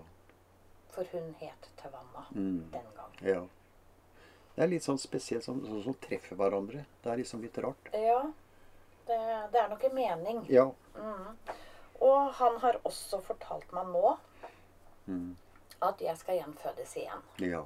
[0.90, 2.70] For hun het Tevanna Mm.
[2.72, 3.16] den gang.
[3.22, 3.46] ja.
[4.56, 6.84] Det er litt sånn spesielt, sånn, sånn som treffer hverandre.
[7.02, 7.88] Det er liksom litt rart.
[7.94, 8.22] Ja,
[9.06, 9.18] det,
[9.52, 10.40] det er nok en mening.
[10.50, 10.66] Ja.
[10.96, 11.36] Mm.
[12.00, 14.16] Og han har også fortalt meg nå
[15.06, 15.36] Mm.
[15.82, 17.22] at jeg skal gjenfødes igjen.
[17.38, 17.62] Ja.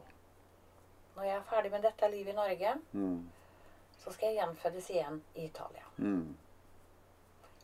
[1.16, 3.30] Når jeg er ferdig med dette livet i Norge, Mm.
[3.98, 5.84] så skal jeg gjenfødes igjen i Italia.
[5.96, 6.36] Mm.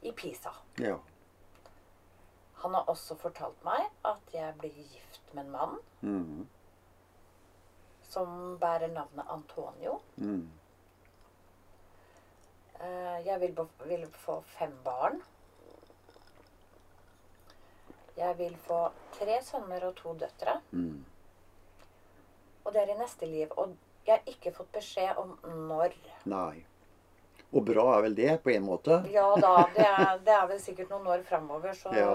[0.03, 0.51] I Pisa.
[0.79, 0.97] Ja.
[2.63, 6.47] Han har også fortalt meg at jeg blir gift med en mann Mm.
[8.03, 10.01] som bærer navnet Antonio.
[10.17, 10.49] Mm.
[12.81, 15.23] Eh, Jeg vil, vil få fem barn.
[18.17, 20.61] Jeg vil få tre sønner og to døtre.
[20.73, 21.05] Mm.
[22.71, 23.51] Og det er i neste liv.
[23.59, 23.73] Og
[24.07, 25.33] jeg har ikke fått beskjed om
[25.67, 25.97] når.
[26.31, 26.61] Nei.
[27.51, 29.01] Og bra er vel det, på en måte?
[29.11, 32.13] Ja da, det er, det er vel sikkert noen år framover, så Ja.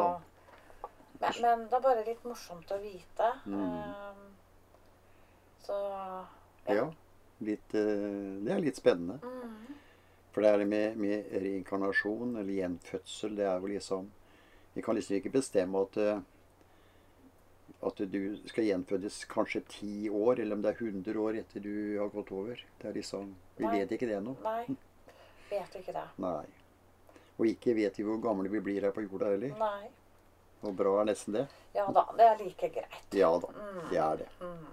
[1.19, 3.31] men, men det er bare litt morsomt å vite.
[3.43, 3.65] Mm.
[3.81, 4.21] Eh,
[5.65, 5.75] Så
[6.71, 6.87] Ja.
[7.41, 9.19] Litt, eh, det er litt spennende.
[9.19, 9.75] mm,
[10.31, 14.07] For det er det med, med reinkarnasjon, eller gjenfødsel, det er jo liksom
[14.75, 16.19] Vi kan liksom ikke bestemme at eh,
[17.85, 18.19] at du
[18.49, 22.31] skal gjenfødes kanskje ti år, eller om det er 100 år etter du har gått
[22.31, 22.61] over.
[22.81, 23.79] Det er liksom, Vi Nei.
[23.79, 24.35] vet ikke det ennå.
[24.43, 24.75] Nei.
[25.51, 26.05] Vet ikke det.
[26.25, 26.45] Nei.
[27.37, 29.53] Og ikke vet vi hvor gamle vi blir her på jorda heller.
[29.59, 29.89] Nei.
[30.65, 31.45] Og bra er nesten det.
[31.75, 33.01] Ja da, det er like greit.
[33.13, 33.81] Ja da, Mm.
[33.91, 34.29] det er det.
[34.41, 34.65] Mm.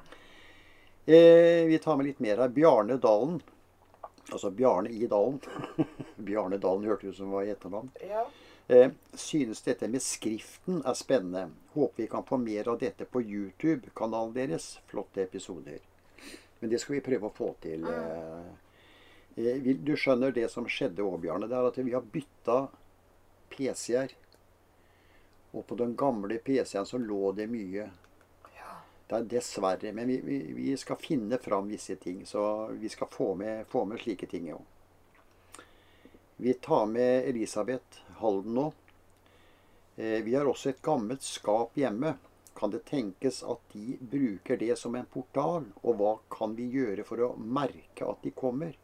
[1.05, 2.49] Eh, vi tar med litt mer her.
[2.49, 3.41] Bjarne Dalen.
[4.33, 5.41] Altså Bjarne i Dalen.
[6.17, 7.91] Bjarne Dalen hørte ut som var i etternavn.
[8.09, 8.25] Ja.
[8.73, 11.51] Eh, synes dette med skriften er spennende.
[11.73, 14.79] Håper vi kan få mer av dette på YouTube-kanalen deres.
[14.87, 15.79] Flotte episoder.
[16.61, 17.85] Men det skal vi prøve å få til.
[17.85, 18.47] Eh,
[19.37, 21.51] eh, du skjønner det som skjedde òg, Bjarne.
[21.51, 22.59] Det er at vi har bytta
[23.53, 24.15] PC-er.
[25.53, 27.91] Og på den gamle PC-en så lå det mye.
[29.11, 29.93] Det er dessverre.
[29.93, 32.25] Men vi, vi, vi skal finne fram visse ting.
[32.25, 34.65] Så vi skal få med, få med slike ting òg.
[36.41, 38.67] Vi tar med Elisabeth Halden nå.
[39.97, 42.15] Eh, Vi har også et gammelt skap hjemme.
[42.57, 45.65] Kan det tenkes at de bruker det som en portal?
[45.83, 48.75] Og hva kan vi gjøre for å merke at de kommer?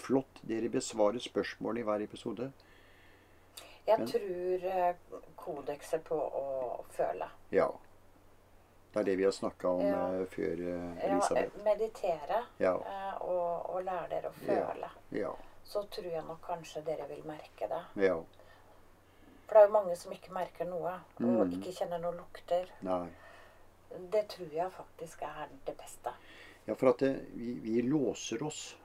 [0.00, 0.40] Flott.
[0.46, 2.52] Dere besvarer spørsmålene i hver episode.
[3.86, 4.94] Jeg Men- tror eh,
[5.36, 7.28] kodekset på å føle.
[7.50, 7.68] Ja.
[8.92, 10.06] Det er det vi har snakka om Ja.
[10.20, 10.62] eh, før,
[11.02, 11.56] Elisabeth.
[11.58, 12.74] Ja, meditere Ja.
[13.20, 14.90] og, og lære dere å føle.
[15.12, 15.32] Ja.
[15.64, 17.82] Så tror jeg nok kanskje dere vil merke det.
[18.06, 18.16] Ja.
[19.50, 21.56] For det er jo mange som ikke merker noe, og Mm.
[21.56, 22.68] ikke kjenner noen lukter.
[22.86, 23.08] Nei.
[24.12, 26.12] Det tror jeg faktisk er det beste.
[26.68, 28.76] Ja, for at det, vi, vi låser oss.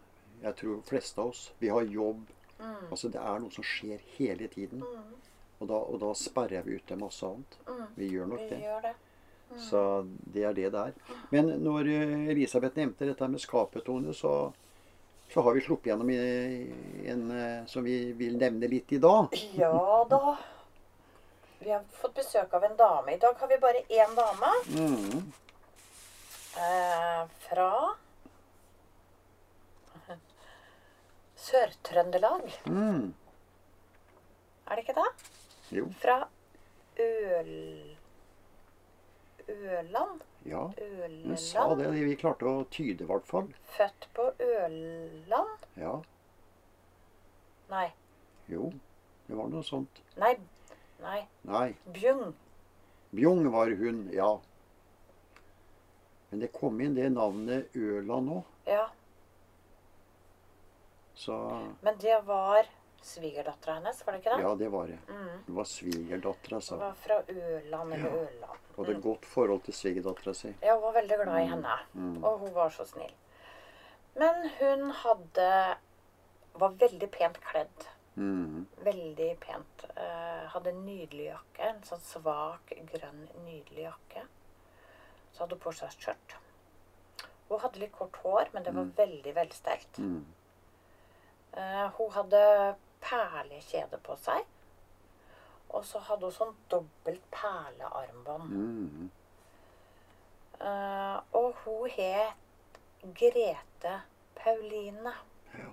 [0.41, 1.51] Jeg tror fleste av oss.
[1.61, 2.25] Vi har jobb.
[2.59, 2.89] Mm.
[2.89, 4.81] Altså Det er noe som skjer hele tiden.
[4.81, 5.13] Mm.
[5.61, 7.57] Og da, og da sperrer vi ute masse annet.
[7.69, 7.85] Mm.
[7.95, 8.59] Vi gjør nok Vi det.
[8.63, 8.95] gjør det.
[9.61, 9.83] Så
[10.33, 10.93] det er det det er.
[11.31, 14.51] Men når eh, Elisabeth nevnte dette med skapet, Tone, så,
[15.29, 19.29] så har vi sluppet gjennom en eh, som vi vil nevne litt i dag.
[19.55, 20.37] Ja da.
[21.65, 23.13] Vi har fått besøk av en dame.
[23.15, 24.49] I dag har vi bare én dame.
[24.69, 25.31] Mm.
[26.57, 27.95] Eh, fra
[31.35, 32.53] Sør-Trøndelag.
[32.69, 33.13] Mm.
[34.67, 35.09] Er det ikke det?
[35.73, 35.89] Jo.
[36.05, 36.19] Fra
[37.01, 37.51] Øl...
[39.47, 40.21] Øland?
[40.43, 40.63] Ja.
[40.77, 41.89] Hun sa det.
[41.97, 43.49] Vi klarte å tyde, i hvert fall.
[43.73, 45.69] Født på Øland?
[45.81, 45.97] Ja.
[47.73, 47.87] Nei.
[48.53, 48.69] Jo.
[49.25, 50.05] Det var noe sånt.
[50.21, 50.37] Nei.
[51.01, 51.27] Nei.
[51.41, 51.75] Nei.
[51.93, 52.33] Bjung.
[53.15, 54.39] Bjung var hun, ja.
[56.29, 58.43] Men det kom inn det navnet Øland nå.
[58.65, 58.87] Ja.
[61.13, 61.35] Så
[61.81, 62.65] Men det var
[63.01, 64.41] svigerdattera hennes, var det ikke det?
[64.43, 64.97] ja, det var det.
[65.09, 65.43] Mm.
[65.45, 66.79] Det var svigerdattera, Det hun.
[66.79, 68.15] var fra Øland eller Ja.
[68.15, 68.59] Øland.
[68.77, 70.53] Hadde et godt forhold til svigerdattera si.
[70.61, 72.23] hun var veldig glad i henne, Mm.
[72.23, 73.13] og hun var så snill.
[74.15, 75.77] Men hun hadde
[76.55, 77.87] var veldig pent kledd.
[78.15, 78.65] Mm.
[78.85, 79.85] Veldig pent.
[79.95, 81.67] Eh, hadde en nydelig jakke.
[81.67, 84.25] En sånn svak, grønn, nydelig jakke.
[85.33, 86.37] Så hadde hun på seg skjørt.
[87.49, 89.99] Hun hadde litt kort hår, men det var veldig velstelt.
[89.99, 90.23] Mm.
[91.59, 92.41] Eh, hun hadde
[93.03, 94.47] perlekjede på seg.
[95.75, 98.51] Og så hadde hun sånn dobbelt perlearmbånd.
[98.55, 99.11] Mm.
[100.59, 102.41] Eh, og hun het
[103.15, 103.99] Grete
[104.39, 105.13] Pauline.
[105.53, 105.71] Ja.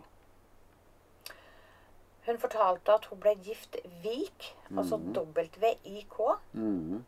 [2.27, 5.13] Hun fortalte at hun ble gift Vik, altså Mhm.
[5.17, 6.19] W-I-K.
[6.53, 7.05] Mm.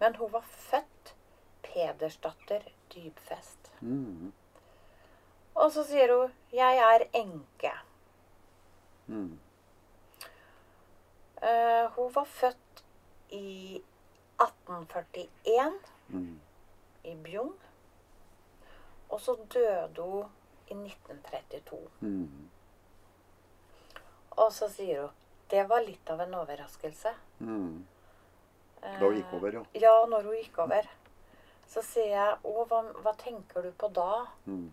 [0.00, 1.14] Men hun var født
[1.62, 2.60] Pedersdatter
[2.94, 3.72] Dybfest.
[3.80, 4.32] Mm.
[5.54, 7.78] Og så sier hun 'Jeg er enke'.
[9.06, 9.38] Mm.
[11.42, 12.84] Eh, hun var født
[13.30, 13.82] i
[14.38, 15.72] 1841
[16.08, 16.40] Mm.
[17.04, 17.54] i Bjugn.
[19.08, 20.24] Og så døde hun
[20.68, 21.90] i 1932.
[24.40, 25.10] Og så sier hun
[25.50, 27.14] 'Det var litt av en overraskelse'.
[27.40, 27.84] Mm.
[28.82, 29.62] Eh, Da hun gikk over, ja.
[29.74, 30.86] Ja, når hun gikk over.
[31.66, 34.70] Så sier jeg 'Å, hva, hva tenker du på da?' Mm.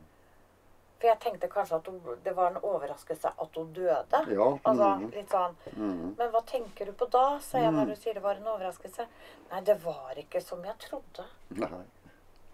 [1.00, 4.28] For jeg tenkte kanskje at hun, det var en overraskelse at hun døde.
[4.34, 4.58] Ja.
[4.66, 5.12] Altså, Mm.
[5.12, 6.16] litt sånn Mm.
[6.18, 7.90] Men hva tenker du på da, sa jeg når Mm.
[7.90, 9.08] du sier det var en overraskelse.
[9.52, 11.84] Nei, det var ikke som jeg trodde Nei.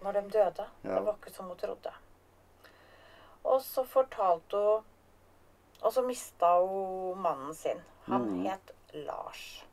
[0.02, 0.66] når de døde.
[0.84, 0.94] Ja.
[0.96, 1.92] Det var ikke som hun trodde.
[3.44, 4.84] Og så fortalte hun
[5.84, 7.80] Og så mista hun mannen sin.
[8.06, 8.44] Han Mm.
[8.46, 9.64] het Lars.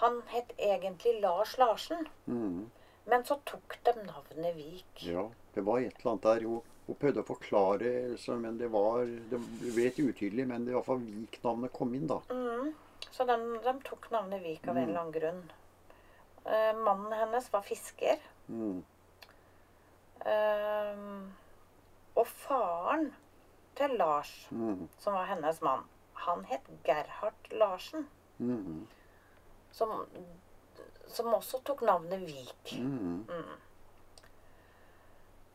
[0.00, 2.70] Han het egentlig Lars Larsen, Mm.
[3.06, 5.02] men så tok de navnet Vik.
[5.02, 6.40] Ja, det var et eller annet der.
[6.48, 9.40] Hun, hun prøvde å forklare, så, men det var Det
[9.74, 12.20] ble litt utydelig, men det iallfall Vik-navnet kom inn, da.
[12.30, 12.74] Mm.
[13.10, 14.88] Så de, de tok navnet Vik av en Mm.
[14.88, 15.50] eller annen grunn.
[16.46, 18.18] Eh, mannen hennes var fisker.
[18.48, 18.84] Mm.
[20.26, 21.32] Ehm,
[22.16, 23.12] og faren
[23.78, 24.88] til Lars, Mm.
[24.98, 28.08] som var hennes mann, han het Gerhard Larsen.
[28.38, 28.86] Mm.
[29.72, 29.92] Som,
[31.06, 32.74] som også tok navnet Vik.
[32.80, 33.24] Mm.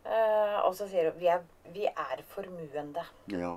[0.03, 1.43] Uh, og så sier hun vi er,
[1.75, 3.05] vi er formuende.
[3.31, 3.53] Ja.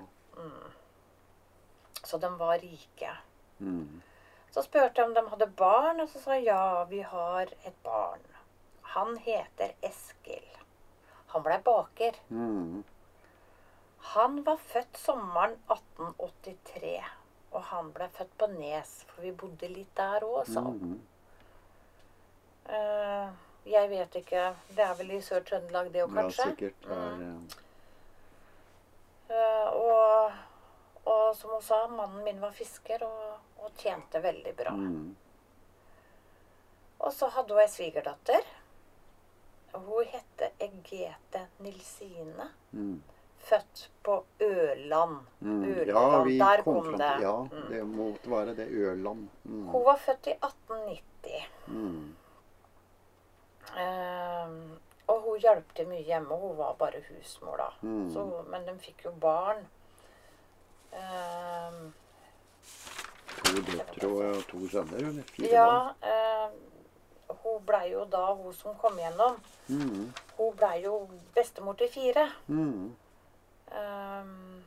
[2.07, 3.11] Så de var rike.
[3.59, 4.03] Mm.
[4.55, 7.79] Så spurte jeg om de hadde barn, og så sa jeg ja, vi har et
[7.85, 8.23] barn.
[8.95, 10.47] Han heter Eskil.
[11.35, 12.15] Han blei baker.
[12.31, 12.85] Mm.
[14.13, 17.03] Han var født sommeren 1883.
[17.57, 20.81] Og han ble født på Nes, for vi bodde litt der òg, sa han.
[20.83, 20.99] Mm.
[22.77, 23.29] Eh,
[23.71, 24.43] jeg vet ikke.
[24.77, 26.91] Det er vel i Sør-Trøndelag det òg, Ja, sikkert.
[26.91, 27.63] Er, eh,
[29.29, 30.33] Eh, og,
[31.11, 34.71] og som hun sa, mannen min var fisker og, og tjente veldig bra.
[34.71, 35.17] mm.
[37.01, 38.47] Og så hadde hun ei svigerdatter.
[39.75, 42.47] Hun het Egete Nilsine.
[42.73, 43.03] Mm.
[43.47, 45.17] Født på Ørland.
[45.41, 45.65] Mm.
[45.65, 47.11] Ørland, Ja, vi der kom, kom det.
[47.23, 47.67] Ja, Mm.
[47.71, 49.29] det måtte være det Ørland.
[49.45, 49.67] Mm.
[49.73, 51.47] Hun var født i 1890.
[51.67, 52.15] Mm.
[53.77, 54.79] Uh,
[55.09, 56.35] og hun hjalp til mye hjemme.
[56.41, 57.69] Hun var bare husmor, da.
[57.87, 58.11] Mm.
[58.13, 59.63] Så, men de fikk jo barn.
[60.93, 61.87] Uh,
[63.47, 64.97] To døtre og to sønner.
[64.99, 66.55] Eller fire ja, ehm,
[67.45, 69.37] hun blei jo da hun som kom gjennom.
[69.69, 70.07] Mm.
[70.39, 70.95] Hun blei jo
[71.37, 72.25] bestemor til fire.
[72.49, 72.95] Mm.
[73.73, 74.65] Ehm,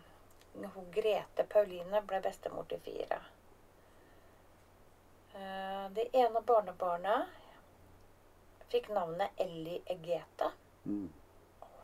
[0.74, 3.20] hun Grete Pauline ble bestemor til fire.
[5.36, 7.30] Uh, det ene barnebarnet
[8.70, 10.52] fikk navnet Ellie Egete.
[10.84, 11.08] Mm.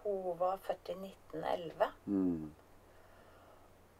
[0.03, 1.91] Hun var født i 1911.
[2.05, 2.53] Mm.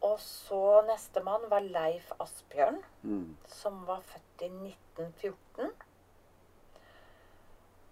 [0.06, 3.36] Og så nestemann var Leif Asbjørn, Mm.
[3.48, 5.72] som var født i 1914.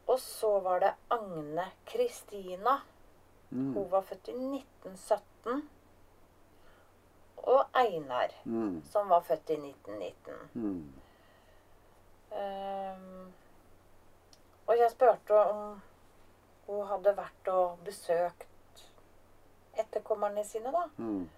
[0.07, 2.81] Og så var det Agne Kristina.
[3.55, 3.73] Mm.
[3.75, 5.63] Hun var født i 1917.
[7.45, 8.83] Og Einar, Mm.
[8.91, 10.35] som var født i 1919.
[10.55, 10.93] Mm.
[12.35, 13.33] Um,
[14.67, 15.83] og jeg spurte om
[16.67, 18.47] hun hadde vært og besøkt
[19.79, 20.85] etterkommerne sine, da.
[20.97, 21.29] Mm.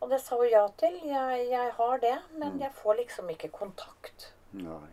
[0.00, 0.98] Og det sa hun ja til.
[1.06, 2.60] Jeg, jeg har det, men Mm.
[2.60, 4.34] jeg får liksom ikke kontakt.
[4.52, 4.90] Nei.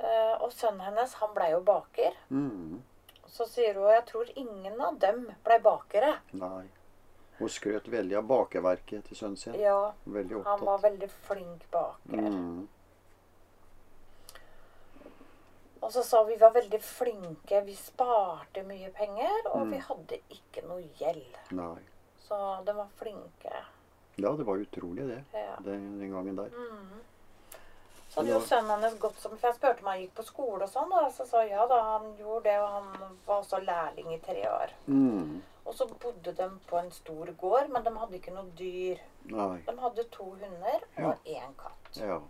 [0.00, 2.16] Uh, og sønnen hennes, han blei jo baker.
[2.30, 2.82] Mm.
[3.30, 6.16] Så sier hun jeg tror ingen av dem ble bakere.
[6.32, 6.64] Nei.
[7.38, 9.54] Hun skrøt veldig av bakeverket til sønnen sin.
[9.56, 12.26] Ja, Veldig han var veldig flink baker.
[12.26, 12.66] Mm.
[15.80, 17.62] Og så sa vi var veldig flinke.
[17.64, 19.70] Vi sparte mye penger, og Mm.
[19.72, 21.38] vi hadde ikke noe gjeld.
[21.52, 21.78] Nei.
[22.28, 23.62] Så de var flinke.
[24.16, 25.24] Ja, det var utrolig, det.
[25.32, 25.56] Ja.
[25.64, 26.50] Den, den gangen der.
[26.52, 27.00] Mm.
[28.20, 30.62] Så hadde jo sønnen hennes gått som For jeg spurte om han gikk på skole
[30.62, 34.12] og sånn, og Så sa ja da, han gjorde det, og han var også lærling
[34.14, 34.70] i tre år.
[34.88, 35.42] Mm.
[35.66, 38.98] Og så bodde de på en stor gård, men de hadde ikke noe dyr.
[39.30, 39.58] Nei.
[39.66, 41.08] De hadde to hunder Ja.
[41.10, 41.96] og én katt.
[41.96, 42.20] Ja.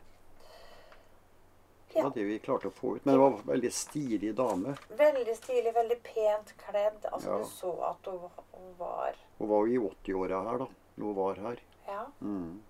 [1.90, 2.02] Det Ja.
[2.04, 3.04] var det vi klarte å få ut.
[3.06, 4.76] Men det var en veldig stilig dame.
[4.90, 7.04] Veldig stilig, veldig pent kledd.
[7.12, 7.38] Altså, Ja.
[7.38, 10.66] Du så at hun, var- hun var Hun var jo i 80-åra her, da.
[10.98, 11.56] Når hun var her.
[11.88, 12.04] Ja.
[12.22, 12.60] Mm.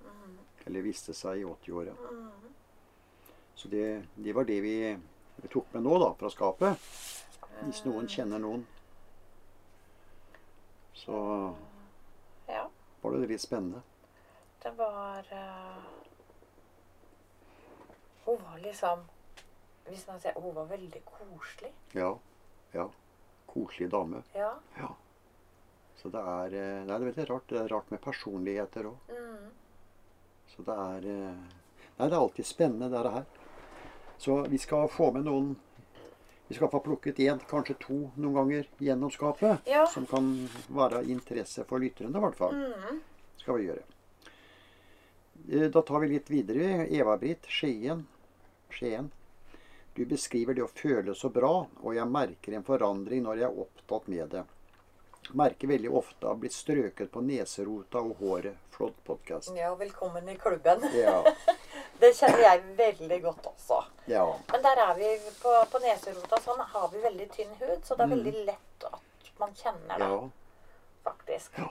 [0.67, 1.95] Eller viste seg i 80-åra.
[2.11, 2.31] Mm.
[3.61, 4.97] Så det, det var det vi,
[5.37, 6.85] vi tok med nå, da, fra skapet.
[7.61, 8.63] Hvis noen kjenner noen.
[10.97, 11.19] Så
[12.49, 12.63] ja.
[13.03, 13.83] var det litt spennende.
[14.63, 15.85] Det var uh,
[18.25, 19.05] Hun var liksom
[19.87, 21.73] Hvis man ser, Hun var veldig koselig.
[21.93, 22.15] Ja.
[22.73, 22.89] Ja.
[23.47, 24.23] Koselig dame.
[24.33, 24.55] Ja.
[24.79, 24.95] Ja.
[26.01, 27.49] Så det er eh, det er veldig rart.
[27.53, 29.13] Det er rart med personligheter òg.
[29.13, 29.49] Mm.
[30.55, 31.41] Så det er eh,
[31.99, 33.40] Nei, det er alltid spennende, det her.
[34.21, 35.55] Så vi skal få med noen
[36.51, 39.61] Vi skal få plukket én, kanskje to noen ganger gjennom skapet.
[39.71, 39.85] Ja.
[39.87, 40.33] Som kan
[40.67, 42.57] være av interesse for lytterne, i hvert fall.
[42.59, 42.97] Mm.
[43.39, 43.85] Skal vi gjøre.
[45.49, 46.89] Eh, Da tar vi litt videre.
[46.91, 48.03] Eva-Britt Skien.
[48.69, 49.13] Skien.
[49.95, 53.63] Du beskriver det å føle så bra, og jeg merker en forandring når jeg er
[53.65, 54.45] opptatt med det.
[55.33, 58.57] Merker veldig ofte har ha blitt strøket på neserota og håret.
[58.75, 59.53] Flott podkast.
[59.57, 60.83] ja, velkommen i klubben.
[60.95, 61.23] Ja.
[62.01, 63.83] Det kjenner jeg veldig godt også.
[64.09, 64.25] ja.
[64.53, 65.09] Men der er vi
[65.43, 66.39] på, på neserota.
[66.41, 68.15] Sånn har vi veldig tynn hud, så det er Mm.
[68.17, 70.31] veldig lett at man kjenner det, Ja.
[71.05, 71.59] faktisk.
[71.59, 71.69] Ja.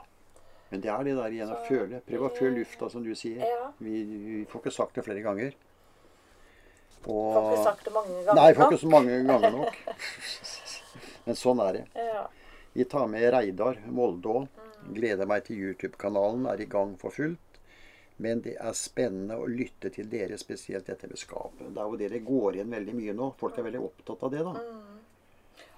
[0.69, 2.01] Men det er det der igjen å føle.
[2.05, 3.41] Prøv å føle lufta, som du sier.
[3.41, 3.71] Ja.
[3.79, 5.55] Vi, vi får ikke sagt det flere ganger.
[7.01, 8.35] Får ikke sagt det mange ganger nok.
[8.43, 9.73] Nei, får ikke så mange ganger nok.
[11.25, 11.87] Men sånn er det.
[11.97, 12.27] Ja.
[12.79, 14.45] Vi tar med Reidar Molde òg.
[14.95, 17.57] Gleder meg til YouTube-kanalen er i gang for fullt.
[18.23, 21.65] Men det er spennende å lytte til dere, spesielt dette med skapet.
[21.75, 23.27] Det er jo det det går igjen veldig mye nå.
[23.41, 24.53] Folk er veldig opptatt av det, da.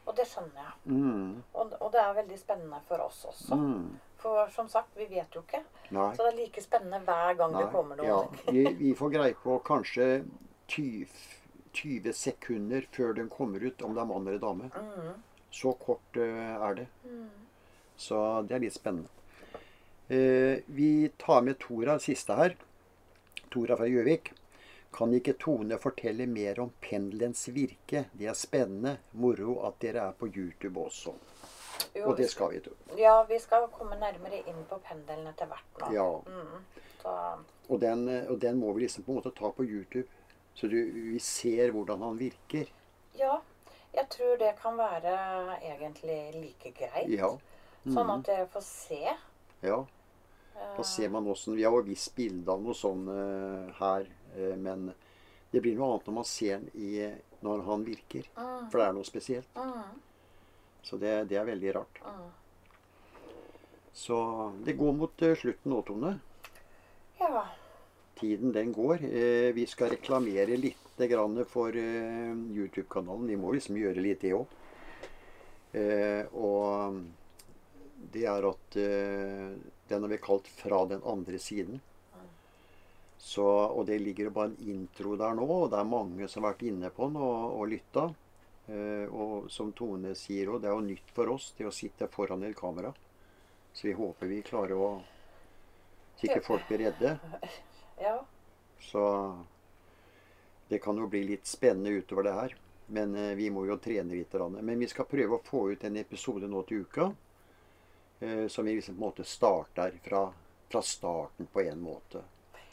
[0.03, 0.75] Og det skjønner jeg.
[0.93, 1.31] Mm.
[1.55, 3.57] Og, og det er veldig spennende for oss også.
[3.57, 3.89] Mm.
[4.21, 5.63] For som sagt, vi vet jo ikke.
[5.97, 6.07] Nei.
[6.13, 8.11] Så det er like spennende hver gang det kommer noe.
[8.11, 10.11] Ja, vi, vi får greie på kanskje
[10.77, 11.09] 20,
[11.81, 14.69] 20 sekunder før den kommer ut, om det er mann eller dame.
[14.77, 15.11] Mm.
[15.51, 16.87] Så kort eh, er det.
[17.99, 19.09] Så det er litt spennende.
[20.11, 22.55] Eh, vi tar med Tora, siste her.
[23.51, 24.31] Tora fra Gjøvik.
[24.91, 28.05] Kan ikke Tone fortelle mer om pendelens virke?
[28.11, 28.97] Det er spennende.
[29.11, 31.13] Moro at dere er på YouTube også.
[31.95, 32.73] Jo, Og det skal vi tro.
[32.99, 35.91] Ja, vi skal komme nærmere inn på pendelen etter hvert nå.
[35.95, 36.09] Ja.
[36.27, 37.45] Mm.
[37.71, 40.07] Og den, og den må vi liksom på en måte ta på YouTube.
[40.53, 40.75] Så du,
[41.13, 42.67] vi ser hvordan han virker.
[43.17, 43.39] ja,
[43.93, 45.15] jeg tror det kan være
[45.61, 47.09] egentlig like greit.
[47.11, 47.31] Ja.
[47.81, 49.01] Sånn at dere får se.
[49.65, 49.81] ja.
[50.77, 54.55] Da ser man åssen Vi har jo visst bilde av noe sånn uh, her, uh,
[54.61, 54.91] men
[55.51, 57.07] det blir noe annet når man ser den i,
[57.41, 58.27] når han virker.
[58.35, 58.67] Mm.
[58.69, 59.57] For det er noe spesielt.
[59.57, 59.97] Mm.
[60.85, 62.01] Så det, det er veldig rart.
[62.05, 62.29] Mm.
[64.03, 64.19] Så
[64.65, 66.13] det går mot uh, slutten nå, Tone.
[67.19, 67.43] Ja.
[68.21, 69.01] Tiden den går.
[69.09, 73.27] Eh, vi skal reklamere litt grann for eh, YouTube-kanalen.
[73.27, 74.57] Vi må liksom gjøre litt det òg.
[75.77, 76.99] Eh, og
[78.11, 79.53] det er at eh,
[79.87, 81.79] den har vi kalt 'Fra den andre siden'.
[83.17, 86.43] Så, og det ligger jo bare en intro der nå, og det er mange som
[86.43, 88.07] har vært inne på den og, og lytta.
[89.13, 92.41] Og som Tone sier òg, det er jo nytt for oss det å sitte foran
[92.47, 92.89] et kamera.
[93.73, 94.89] Så vi håper vi klarer å
[96.17, 97.13] Så ikke folk blir redde.
[98.01, 98.15] Ja.
[98.81, 99.01] Så
[100.71, 102.53] det kan jo bli litt spennende utover det her.
[102.95, 104.33] Men eh, vi må jo trene litt.
[104.39, 107.09] Men vi skal prøve å få ut en episode nå til uka.
[108.23, 110.29] Eh, som vi liksom på en måte starter fra,
[110.71, 112.23] fra starten på en måte.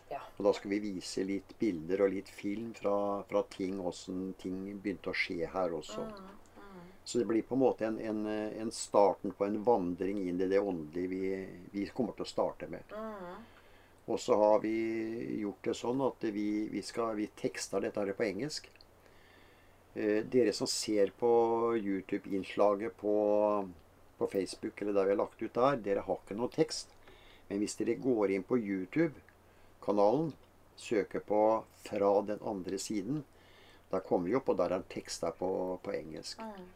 [0.09, 0.23] Ja.
[0.37, 4.63] Og da skal vi vise litt bilder og litt film fra, fra ting, åssen ting
[4.79, 6.07] begynte å skje her også.
[7.03, 10.39] Så det blir på en måte en, en, eh, en starten på en vandring inn
[10.39, 11.23] i det åndelige vi,
[11.73, 12.95] vi kommer til å starte med.
[12.95, 13.58] Mm.
[14.09, 14.75] Og så har vi
[15.43, 18.71] gjort det sånn at vi, vi, skal, vi tekster dette her på engelsk.
[19.95, 21.31] Eh, dere som ser på
[21.77, 23.17] YouTube-innslaget på,
[24.19, 26.95] på Facebook, eller der vi har lagt ut der, dere har ikke noe tekst.
[27.49, 30.33] Men hvis dere går inn på YouTube-kanalen,
[30.79, 33.25] søker på 'Fra den andre siden',
[33.91, 36.41] der kommer vi opp, og der er tekst der på, på engelsk.
[36.41, 36.69] Mm.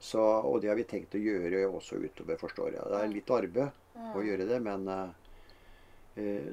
[0.00, 2.84] Så, og det har vi tenkt å gjøre også utover, forstår jeg.
[2.92, 5.27] Det er litt arbeid å gjøre det, men eh,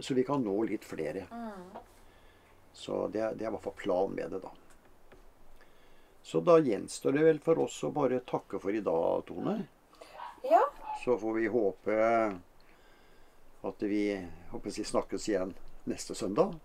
[0.02, 1.26] Så vi kan nå litt flere.
[1.32, 1.80] Mm.
[2.76, 4.52] Så det, det er i hvert fall planen med det, da.
[6.26, 9.60] Så da gjenstår det vel for oss å bare takke for i dag, Tone.
[10.50, 10.62] ja.
[11.04, 11.96] Så får vi håpe
[13.66, 14.00] at vi
[14.52, 15.52] håper jeg, snakkes igjen
[15.86, 16.56] neste søndag.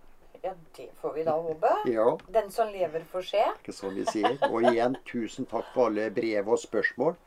[0.40, 1.70] Ja, det får vi da håpe.
[1.92, 3.42] Ja, Den som lever, får se.
[3.60, 4.38] ikke sånn vi sier.
[4.48, 7.18] Og igjen, tusen takk for alle brev og spørsmål.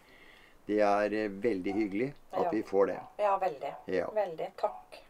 [0.66, 2.52] Det er eh, veldig hyggelig at Ja.
[2.56, 3.00] vi får det.
[3.22, 3.74] Ja, veldig.
[3.94, 4.10] Ja.
[4.16, 4.50] Veldig.
[4.58, 5.03] Takk.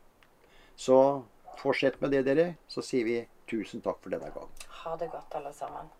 [0.75, 1.23] Så
[1.57, 2.47] fortsett med det, dere.
[2.67, 3.19] Så sier vi
[3.49, 4.49] tusen takk for denne gang.
[4.83, 5.91] Ha det godt, alle sammen.